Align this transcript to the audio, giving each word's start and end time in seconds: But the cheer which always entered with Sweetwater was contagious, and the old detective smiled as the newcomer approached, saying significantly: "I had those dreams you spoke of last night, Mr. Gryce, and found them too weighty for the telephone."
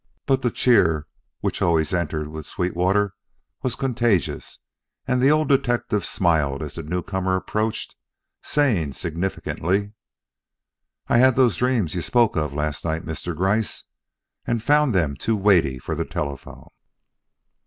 But 0.25 0.41
the 0.41 0.49
cheer 0.49 1.05
which 1.41 1.61
always 1.61 1.93
entered 1.93 2.27
with 2.29 2.47
Sweetwater 2.47 3.13
was 3.61 3.75
contagious, 3.75 4.57
and 5.07 5.21
the 5.21 5.29
old 5.29 5.47
detective 5.47 6.03
smiled 6.03 6.63
as 6.63 6.73
the 6.73 6.81
newcomer 6.81 7.35
approached, 7.35 7.95
saying 8.41 8.93
significantly: 8.93 9.93
"I 11.07 11.19
had 11.19 11.35
those 11.35 11.57
dreams 11.57 11.93
you 11.93 12.01
spoke 12.01 12.35
of 12.35 12.51
last 12.51 12.83
night, 12.83 13.05
Mr. 13.05 13.35
Gryce, 13.37 13.83
and 14.47 14.63
found 14.63 14.95
them 14.95 15.15
too 15.15 15.35
weighty 15.35 15.77
for 15.77 15.93
the 15.93 16.03
telephone." 16.03 16.69